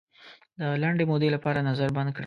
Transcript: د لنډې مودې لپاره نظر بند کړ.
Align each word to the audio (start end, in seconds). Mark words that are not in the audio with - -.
د 0.59 0.61
لنډې 0.81 1.05
مودې 1.11 1.29
لپاره 1.35 1.65
نظر 1.69 1.89
بند 1.95 2.09
کړ. 2.15 2.19